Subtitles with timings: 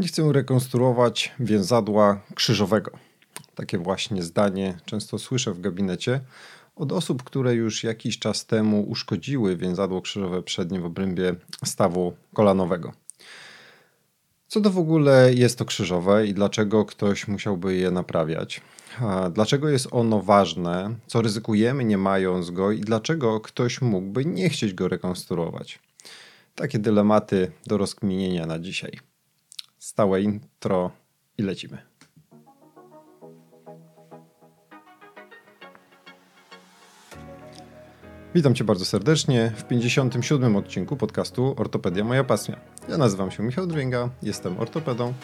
[0.00, 2.90] Nie chcę rekonstruować więzadła krzyżowego.
[3.54, 6.20] Takie właśnie zdanie często słyszę w gabinecie
[6.76, 11.34] od osób, które już jakiś czas temu uszkodziły więzadło krzyżowe przednie w obrębie
[11.64, 12.92] stawu kolanowego.
[14.48, 18.60] Co to w ogóle jest to krzyżowe i dlaczego ktoś musiałby je naprawiać?
[19.32, 20.94] Dlaczego jest ono ważne?
[21.06, 25.78] Co ryzykujemy nie mając go i dlaczego ktoś mógłby nie chcieć go rekonstruować?
[26.54, 29.09] Takie dylematy do rozkminienia na dzisiaj.
[29.80, 30.90] Stałe intro
[31.38, 31.78] i lecimy.
[38.34, 40.56] Witam Cię bardzo serdecznie w 57.
[40.56, 42.60] odcinku podcastu Ortopedia Moja Pasja.
[42.88, 45.14] Ja nazywam się Michał Drwinga, jestem ortopedą,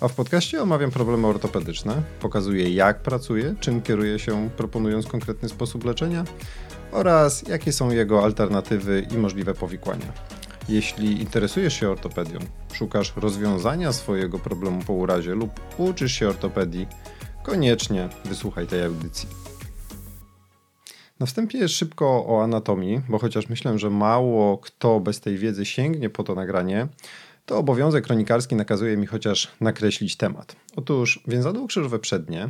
[0.00, 5.84] a w podcaście omawiam problemy ortopedyczne, pokazuję jak pracuję, czym kieruję się proponując konkretny sposób
[5.84, 6.24] leczenia
[6.92, 10.12] oraz jakie są jego alternatywy i możliwe powikłania.
[10.70, 12.38] Jeśli interesujesz się ortopedią,
[12.72, 16.86] szukasz rozwiązania swojego problemu po urazie lub uczysz się ortopedii,
[17.42, 19.28] koniecznie wysłuchaj tej audycji.
[21.20, 26.10] Na wstępie szybko o anatomii, bo chociaż myślę, że mało kto bez tej wiedzy sięgnie
[26.10, 26.88] po to nagranie,
[27.46, 30.56] to obowiązek kronikarski nakazuje mi chociaż nakreślić temat.
[30.76, 32.48] Otóż więzadło krzyżowe przednie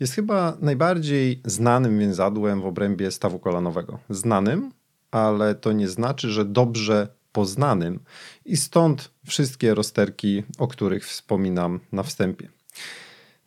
[0.00, 3.98] jest chyba najbardziej znanym więzadłem w obrębie stawu kolanowego.
[4.08, 4.72] Znanym,
[5.10, 8.00] ale to nie znaczy, że dobrze poznanym
[8.44, 12.48] i stąd wszystkie rozterki, o których wspominam na wstępie.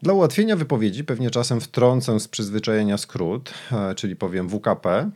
[0.01, 5.11] Dla ułatwienia wypowiedzi pewnie czasem wtrącę z przyzwyczajenia skrót, e, czyli powiem WKP.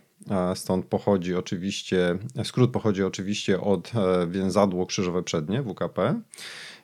[0.56, 6.22] Stąd pochodzi oczywiście, skrót pochodzi oczywiście od e, więzadło krzyżowe przednie, WKP.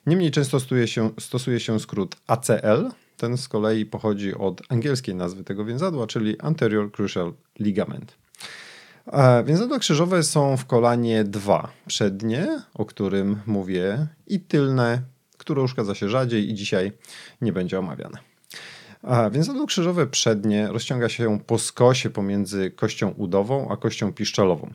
[0.06, 2.90] Niemniej często stosuje się, stosuje się skrót ACL.
[3.16, 8.23] Ten z kolei pochodzi od angielskiej nazwy tego więzadła, czyli Anterior Crucial Ligament.
[9.44, 11.68] Więzadła krzyżowe są w kolanie dwa.
[11.86, 15.02] Przednie, o którym mówię, i tylne,
[15.38, 16.92] które uszkadza się rzadziej i dzisiaj
[17.40, 18.18] nie będzie omawiane.
[19.30, 24.70] Więzadło krzyżowe przednie rozciąga się po skosie pomiędzy kością udową a kością piszczelową.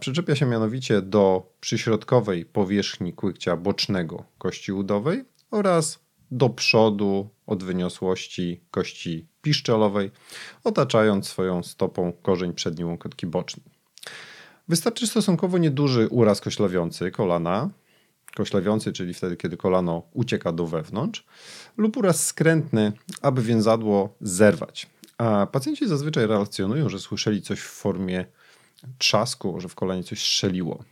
[0.00, 5.98] Przyczepia się mianowicie do przyśrodkowej powierzchni kłykcia bocznego kości udowej oraz
[6.30, 10.10] do przodu od wyniosłości kości piszczelowej,
[10.64, 13.66] otaczając swoją stopą korzeń przedniej łąkotki bocznej.
[14.68, 17.70] Wystarczy stosunkowo nieduży uraz koślawiący kolana,
[18.36, 21.26] koślawiący, czyli wtedy, kiedy kolano ucieka do wewnątrz,
[21.76, 22.92] lub uraz skrętny,
[23.22, 24.86] aby więzadło zerwać.
[25.18, 28.24] A pacjenci zazwyczaj relacjonują, że słyszeli coś w formie
[28.98, 30.84] trzasku, że w kolanie coś strzeliło.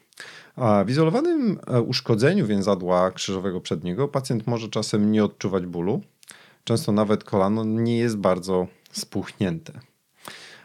[0.56, 6.02] A w izolowanym e, uszkodzeniu więzadła krzyżowego przedniego pacjent może czasem nie odczuwać bólu.
[6.66, 9.80] Często nawet kolano nie jest bardzo spuchnięte.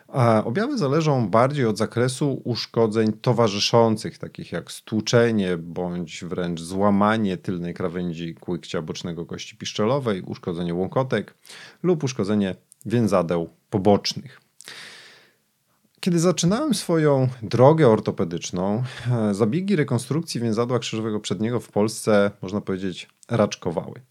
[0.08, 7.74] A objawy zależą bardziej od zakresu uszkodzeń towarzyszących, takich jak stłuczenie bądź wręcz złamanie tylnej
[7.74, 11.34] krawędzi kłykcia bocznego kości piszczelowej, uszkodzenie łąkotek
[11.84, 14.42] lub uszkodzenie więzadeł pobocznych.
[16.00, 23.08] Kiedy zaczynałem swoją drogę ortopedyczną, e, zabiegi rekonstrukcji więzadła krzyżowego przedniego w Polsce, można powiedzieć,
[23.32, 24.02] raczkowały.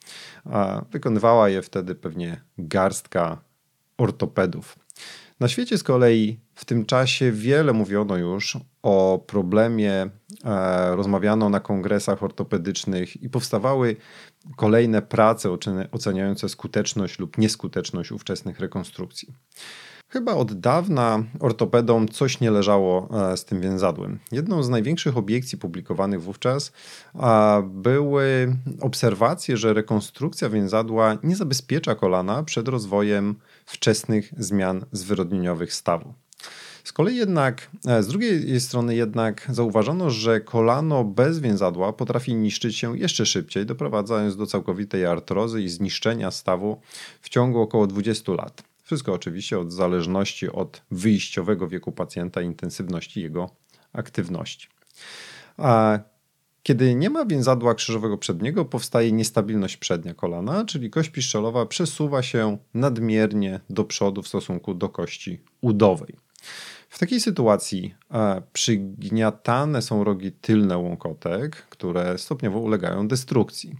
[0.90, 3.38] Wykonywała je wtedy pewnie garstka
[3.98, 4.78] ortopedów.
[5.40, 10.10] Na świecie z kolei w tym czasie wiele mówiono już o problemie,
[10.44, 13.96] e, rozmawiano na kongresach ortopedycznych i powstawały
[14.56, 15.56] kolejne prace
[15.92, 19.34] oceniające skuteczność lub nieskuteczność ówczesnych rekonstrukcji.
[20.12, 24.18] Chyba od dawna ortopedom coś nie leżało e, z tym więzadłem.
[24.32, 26.72] Jedną z największych obiekcji publikowanych wówczas
[27.64, 33.34] były obserwacje, że rekonstrukcja więzadła nie zabezpiecza kolana przed rozwojem
[33.66, 36.14] wczesnych zmian zwyrodnieniowych stawu.
[36.84, 42.76] Z kolei jednak, e, z drugiej strony jednak zauważono, że kolano bez więzadła potrafi niszczyć
[42.76, 46.80] się jeszcze szybciej, doprowadzając do całkowitej artrozy i zniszczenia stawu
[47.22, 48.69] w ciągu około 20 lat.
[48.90, 53.50] Wszystko oczywiście od zależności od wyjściowego wieku pacjenta i intensywności jego
[53.92, 54.68] aktywności.
[55.56, 55.98] A
[56.62, 62.58] kiedy nie ma więzadła krzyżowego przedniego, powstaje niestabilność przednia kolana, czyli kość piszczelowa przesuwa się
[62.74, 66.16] nadmiernie do przodu w stosunku do kości udowej.
[66.90, 73.76] W takiej sytuacji e, przygniatane są rogi tylne łąkotek, które stopniowo ulegają destrukcji.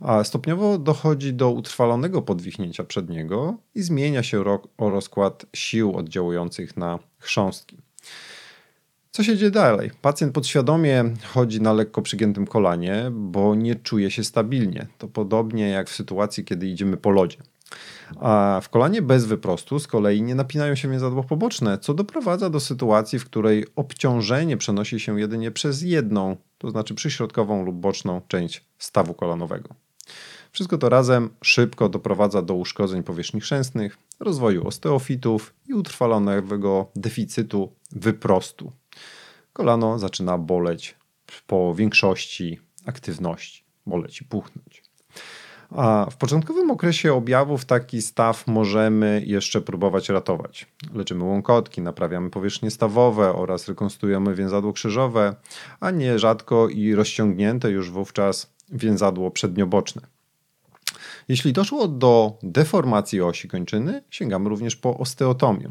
[0.00, 4.44] A stopniowo dochodzi do utrwalonego podwichnięcia przedniego i zmienia się
[4.78, 7.78] rozkład sił oddziałujących na chrząstki.
[9.10, 9.90] Co się dzieje dalej?
[10.02, 14.86] Pacjent podświadomie chodzi na lekko przygiętym kolanie, bo nie czuje się stabilnie.
[14.98, 17.38] To podobnie jak w sytuacji, kiedy idziemy po lodzie.
[18.20, 22.60] A w kolanie bez wyprostu z kolei nie napinają się więzadła poboczne, co doprowadza do
[22.60, 28.64] sytuacji, w której obciążenie przenosi się jedynie przez jedną, to znaczy przyśrodkową lub boczną część
[28.78, 29.74] stawu kolanowego.
[30.52, 38.72] Wszystko to razem szybko doprowadza do uszkodzeń powierzchni chrzęstnych, rozwoju osteofitów i utrwalonego deficytu wyprostu.
[39.52, 40.96] Kolano zaczyna boleć
[41.46, 44.85] po większości aktywności, boleć i puchnąć.
[45.70, 50.66] A w początkowym okresie objawów taki staw możemy jeszcze próbować ratować.
[50.94, 55.34] Leczymy łąkotki, naprawiamy powierzchnie stawowe oraz rekonstruujemy więzadło krzyżowe,
[55.80, 60.02] a nie rzadko i rozciągnięte już wówczas więzadło przednioboczne.
[61.28, 65.68] Jeśli doszło do deformacji osi kończyny, sięgamy również po osteotomię.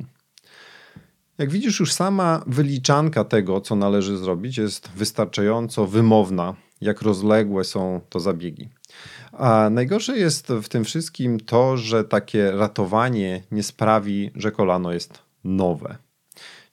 [1.38, 6.56] Jak widzisz, już sama wyliczanka tego, co należy zrobić, jest wystarczająco wymowna,
[6.86, 8.70] jak rozległe są to zabiegi.
[9.32, 15.20] A najgorsze jest w tym wszystkim to, że takie ratowanie nie sprawi, że kolano jest
[15.44, 15.98] nowe.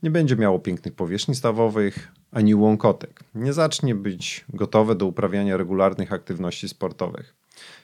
[0.03, 3.25] Nie będzie miało pięknych powierzchni stawowych ani łąkotek.
[3.35, 7.35] Nie zacznie być gotowe do uprawiania regularnych aktywności sportowych.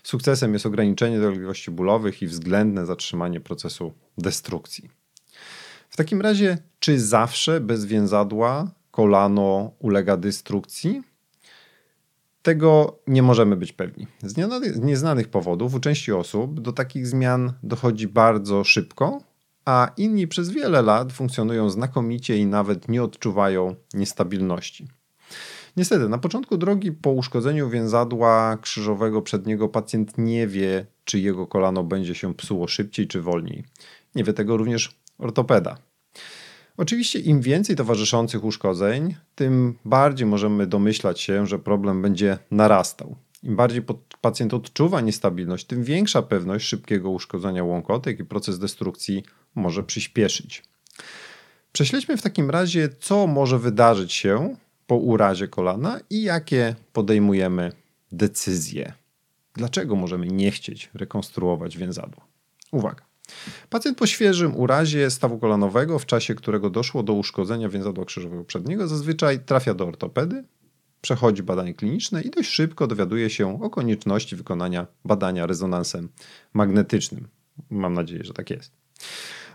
[0.02, 4.90] Sukcesem jest ograniczenie dolegliwości bólowych i względne zatrzymanie procesu destrukcji.
[5.90, 11.02] W takim razie, czy zawsze bez więzadła kolano ulega destrukcji?
[12.48, 14.06] Tego nie możemy być pewni.
[14.22, 14.36] Z
[14.80, 19.20] nieznanych powodów u części osób do takich zmian dochodzi bardzo szybko,
[19.64, 24.88] a inni przez wiele lat funkcjonują znakomicie i nawet nie odczuwają niestabilności.
[25.76, 31.84] Niestety, na początku drogi po uszkodzeniu więzadła krzyżowego przedniego pacjent nie wie, czy jego kolano
[31.84, 33.64] będzie się psuło szybciej czy wolniej.
[34.14, 35.76] Nie wie tego również ortopeda.
[36.78, 43.16] Oczywiście im więcej towarzyszących uszkodzeń, tym bardziej możemy domyślać się, że problem będzie narastał.
[43.42, 43.82] Im bardziej
[44.20, 49.22] pacjent odczuwa niestabilność, tym większa pewność szybkiego uszkodzenia łąkotek i proces destrukcji
[49.54, 50.62] może przyspieszyć.
[51.72, 57.72] Prześledźmy w takim razie, co może wydarzyć się po urazie kolana i jakie podejmujemy
[58.12, 58.92] decyzje.
[59.54, 62.24] Dlaczego możemy nie chcieć rekonstruować więzadła?
[62.72, 63.07] Uwaga.
[63.70, 68.88] Pacjent po świeżym urazie stawu kolanowego, w czasie którego doszło do uszkodzenia więzadła krzyżowego przedniego,
[68.88, 70.44] zazwyczaj trafia do ortopedy,
[71.00, 76.08] przechodzi badanie kliniczne i dość szybko dowiaduje się o konieczności wykonania badania rezonansem
[76.52, 77.28] magnetycznym.
[77.70, 78.72] Mam nadzieję, że tak jest.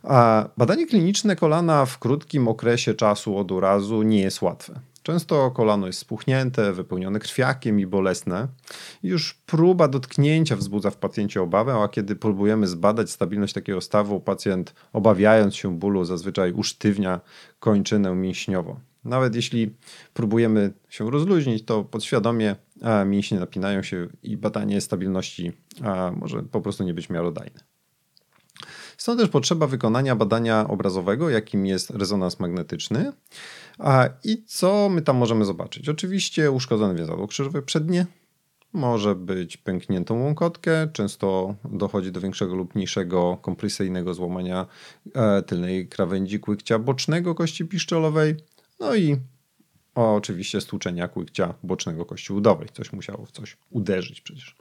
[0.03, 4.79] A badanie kliniczne kolana w krótkim okresie czasu od urazu nie jest łatwe.
[5.03, 8.47] Często kolano jest spuchnięte, wypełnione krwiakiem i bolesne.
[9.03, 14.73] Już próba dotknięcia wzbudza w pacjencie obawę, a kiedy próbujemy zbadać stabilność takiego stawu, pacjent
[14.93, 17.21] obawiając się bólu zazwyczaj usztywnia
[17.59, 18.79] kończynę mięśniową.
[19.03, 19.75] Nawet jeśli
[20.13, 22.55] próbujemy się rozluźnić, to podświadomie
[23.05, 25.51] mięśnie napinają się i badanie stabilności
[26.15, 27.72] może po prostu nie być miarodajne.
[29.03, 33.13] Stąd też potrzeba wykonania badania obrazowego, jakim jest rezonans magnetyczny.
[33.79, 35.89] A I co my tam możemy zobaczyć?
[35.89, 38.05] Oczywiście uszkodzone więzadło krzyżowe przednie,
[38.73, 44.65] może być pękniętą łąkotkę, często dochodzi do większego lub mniejszego kompresyjnego złamania
[45.15, 48.35] e, tylnej krawędzi kłykcia bocznego kości piszczelowej,
[48.79, 49.17] no i
[49.95, 52.67] oczywiście stłuczenia kłykcia bocznego kości udowej.
[52.73, 54.55] Coś musiało w coś uderzyć przecież.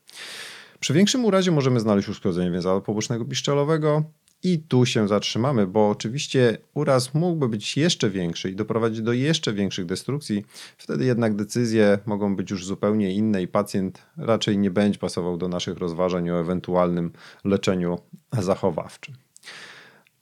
[0.80, 4.04] Przy większym urazie możemy znaleźć uszkodzenie więzadła pobocznego piszczelowego,
[4.42, 9.52] i tu się zatrzymamy, bo oczywiście uraz mógłby być jeszcze większy i doprowadzić do jeszcze
[9.52, 10.44] większych destrukcji.
[10.78, 15.48] Wtedy jednak decyzje mogą być już zupełnie inne i pacjent raczej nie będzie pasował do
[15.48, 17.12] naszych rozważań o ewentualnym
[17.44, 17.98] leczeniu
[18.32, 19.14] zachowawczym.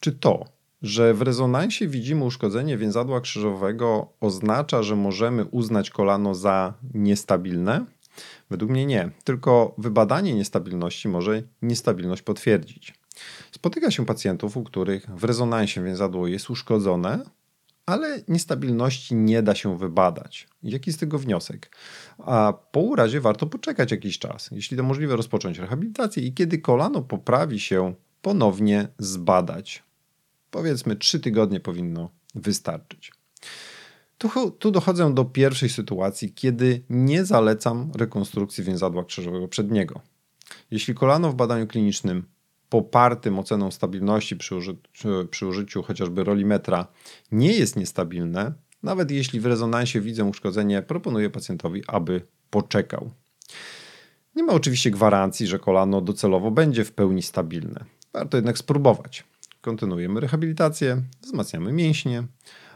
[0.01, 0.45] Czy to,
[0.83, 7.85] że w rezonansie widzimy uszkodzenie więzadła krzyżowego, oznacza, że możemy uznać kolano za niestabilne?
[8.51, 13.00] Według mnie nie, tylko wybadanie niestabilności może niestabilność potwierdzić.
[13.53, 17.23] Spotyka się pacjentów, u których w rezonansie więzadło jest uszkodzone,
[17.87, 20.49] ale niestabilności nie da się wybadać.
[20.63, 21.77] Jaki z tego wniosek?
[22.19, 27.03] A po urazie warto poczekać jakiś czas, jeśli to możliwe, rozpocząć rehabilitację i kiedy kolano
[27.03, 29.83] poprawi się, ponownie zbadać.
[30.51, 33.13] Powiedzmy, trzy tygodnie powinno wystarczyć.
[34.19, 40.01] Tu, tu dochodzę do pierwszej sytuacji, kiedy nie zalecam rekonstrukcji więzadła krzyżowego przedniego.
[40.71, 42.27] Jeśli kolano w badaniu klinicznym
[42.71, 46.87] popartym oceną stabilności przy, użyciu, przy użyciu chociażby rolimetra
[47.33, 53.11] nie jest niestabilne, nawet jeśli w rezonansie widzę uszkodzenie, proponuję pacjentowi, aby poczekał.
[54.37, 57.85] Nie ma oczywiście gwarancji, że kolano docelowo będzie w pełni stabilne.
[58.13, 59.25] Warto jednak spróbować.
[59.61, 62.25] Kontynuujemy rehabilitację, wzmacniamy mięśnie,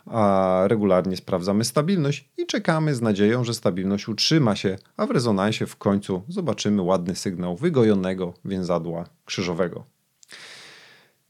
[0.07, 5.67] a regularnie sprawdzamy stabilność i czekamy z nadzieją, że stabilność utrzyma się, a w rezonansie
[5.67, 9.85] w końcu zobaczymy ładny sygnał wygojonego więzadła krzyżowego.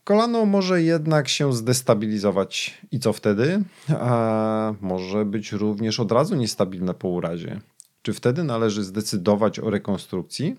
[0.05, 3.63] Kolano może jednak się zdestabilizować i co wtedy?
[3.89, 7.61] A może być również od razu niestabilne po urazie.
[8.03, 10.57] Czy wtedy należy zdecydować o rekonstrukcji?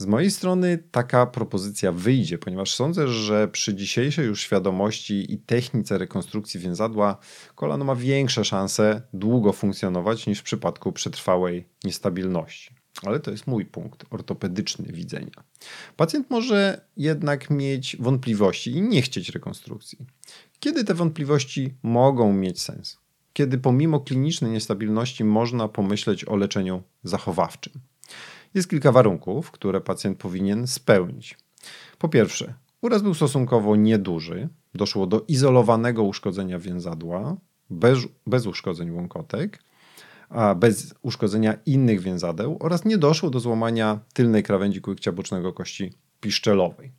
[0.00, 5.98] Z mojej strony taka propozycja wyjdzie, ponieważ sądzę, że przy dzisiejszej już świadomości i technice
[5.98, 7.16] rekonstrukcji więzadła
[7.54, 12.74] kolano ma większe szanse długo funkcjonować niż w przypadku przetrwałej niestabilności.
[13.02, 15.44] Ale to jest mój punkt ortopedyczny widzenia.
[15.96, 19.98] Pacjent może jednak mieć wątpliwości i nie chcieć rekonstrukcji.
[20.60, 22.98] Kiedy te wątpliwości mogą mieć sens?
[23.32, 27.89] Kiedy pomimo klinicznej niestabilności można pomyśleć o leczeniu zachowawczym?
[28.54, 31.38] Jest kilka warunków, które pacjent powinien spełnić.
[31.98, 37.36] Po pierwsze, uraz był stosunkowo nieduży, doszło do izolowanego uszkodzenia więzadła,
[37.70, 39.62] bez, bez uszkodzeń łąkotek,
[40.28, 45.92] a bez uszkodzenia innych więzadeł oraz nie doszło do złamania tylnej krawędzi kłykcia bocznego kości
[46.20, 46.92] piszczelowej.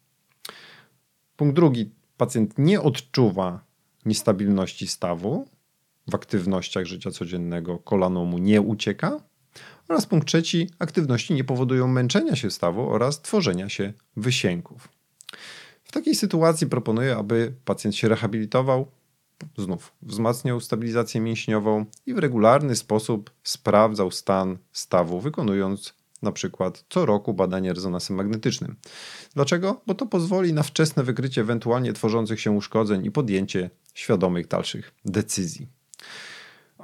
[1.36, 1.92] Punkt drugi.
[2.18, 3.66] Pacjent nie odczuwa
[4.06, 5.48] niestabilności stawu
[6.08, 9.20] w aktywnościach życia codziennego, kolano mu nie ucieka.
[9.88, 10.70] Oraz punkt trzeci.
[10.80, 14.90] Aktywności nie powodują męczenia się stawu oraz tworzenia się wysięków.
[15.84, 18.88] W takiej sytuacji proponuję, aby pacjent się rehabilitował,
[19.58, 27.06] znów wzmacniał stabilizację mięśniową i w regularny sposób sprawdzał stan stawu, wykonując na przykład co
[27.06, 28.76] roku badanie rezonansem magnetycznym.
[29.36, 29.82] Dlaczego?
[29.88, 35.68] Bo to pozwoli na wczesne wykrycie ewentualnie tworzących się uszkodzeń i podjęcie świadomych dalszych decyzji.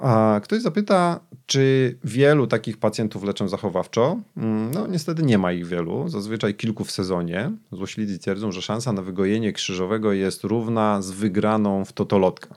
[0.00, 4.20] A ktoś zapyta, czy wielu takich pacjentów leczą zachowawczo?
[4.36, 7.50] Mm, no niestety nie ma ich wielu, zazwyczaj kilku w sezonie.
[7.72, 12.54] Złośliwi twierdzą, że szansa na wygojenie krzyżowego jest równa z wygraną w totolotka.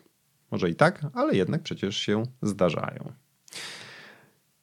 [0.51, 3.11] Może i tak, ale jednak przecież się zdarzają.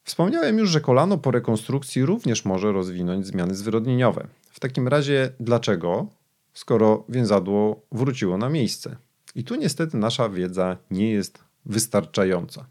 [0.03, 4.27] Wspomniałem już, że kolano po rekonstrukcji również może rozwinąć zmiany zwyrodnieniowe.
[4.51, 6.07] W takim razie dlaczego,
[6.53, 8.95] skoro więzadło wróciło na miejsce?
[9.35, 12.65] I tu niestety nasza wiedza nie jest wystarczająca.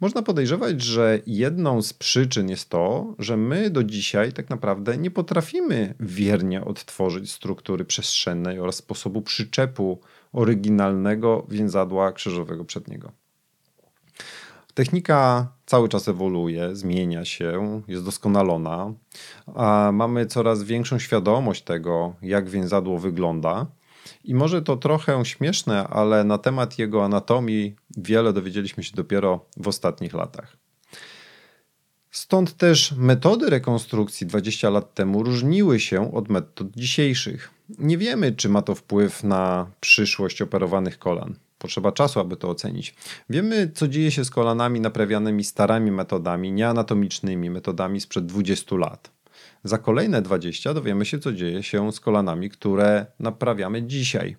[0.00, 5.10] Można podejrzewać, że jedną z przyczyn jest to, że my do dzisiaj tak naprawdę nie
[5.10, 10.00] potrafimy wiernie odtworzyć struktury przestrzennej oraz sposobu przyczepu
[10.32, 13.12] oryginalnego więzadła krzyżowego przedniego.
[14.74, 18.92] Technika cały czas ewoluuje, zmienia się, jest doskonalona,
[19.54, 23.66] a mamy coraz większą świadomość tego, jak więzadło wygląda.
[24.24, 29.68] I może to trochę śmieszne, ale na temat jego anatomii wiele dowiedzieliśmy się dopiero w
[29.68, 30.56] ostatnich latach.
[32.10, 37.50] Stąd też metody rekonstrukcji 20 lat temu różniły się od metod dzisiejszych.
[37.78, 41.34] Nie wiemy, czy ma to wpływ na przyszłość operowanych kolan.
[41.58, 42.94] Potrzeba czasu, aby to ocenić.
[43.30, 49.15] Wiemy, co dzieje się z kolanami naprawianymi starymi metodami, nieanatomicznymi metodami sprzed 20 lat.
[49.64, 54.36] Za kolejne 20 dowiemy się, co dzieje się z kolanami, które naprawiamy dzisiaj.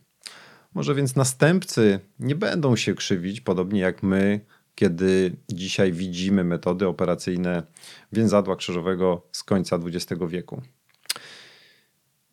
[0.73, 4.39] Może więc następcy nie będą się krzywić, podobnie jak my,
[4.75, 7.63] kiedy dzisiaj widzimy metody operacyjne
[8.13, 10.61] więzadła krzyżowego z końca XX wieku.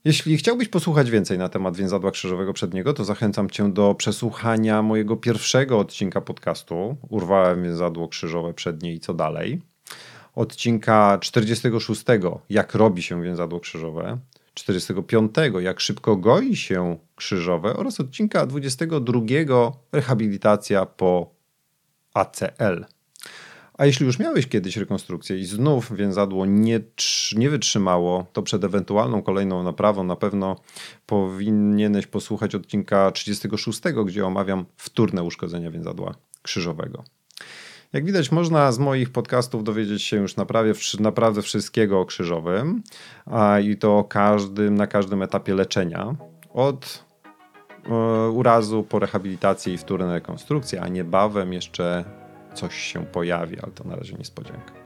[0.04, 5.16] Jeśli chciałbyś posłuchać więcej na temat więzadła krzyżowego przedniego, to zachęcam cię do przesłuchania mojego
[5.16, 9.62] pierwszego odcinka podcastu Urwałem więzadło krzyżowe przednie i co dalej.
[10.34, 12.04] Odcinka 46
[12.50, 14.18] Jak robi się więzadło krzyżowe.
[14.54, 19.20] 45 Jak szybko goi się krzyżowe oraz odcinka 22
[19.92, 21.30] Rehabilitacja po
[22.14, 22.86] ACL.
[23.78, 26.80] A jeśli już miałeś kiedyś rekonstrukcję i znów więzadło nie,
[27.36, 30.56] nie wytrzymało, to przed ewentualną kolejną naprawą na pewno
[31.06, 37.04] powinieneś posłuchać odcinka 36, gdzie omawiam wtórne uszkodzenia więzadła krzyżowego.
[37.92, 42.82] Jak widać, można z moich podcastów dowiedzieć się już naprawdę, naprawdę wszystkiego o krzyżowym
[43.26, 46.14] a i to o każdym, na każdym etapie leczenia.
[46.50, 47.04] Od
[47.86, 52.04] e, urazu po rehabilitację i wtórne rekonstrukcję, a niebawem jeszcze
[52.54, 54.83] coś się pojawi, ale to na razie niespodzianka.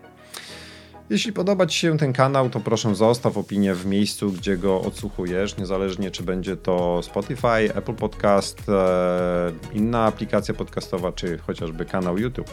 [1.11, 5.57] Jeśli podoba Ci się ten kanał, to proszę zostaw opinię w miejscu, gdzie go odsłuchujesz,
[5.57, 12.50] niezależnie czy będzie to Spotify, Apple Podcast, e, inna aplikacja podcastowa, czy chociażby kanał YouTube.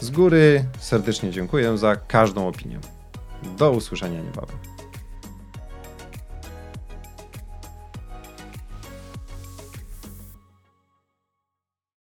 [0.00, 2.78] Z góry serdecznie dziękuję za każdą opinię.
[3.58, 4.73] Do usłyszenia niebawem.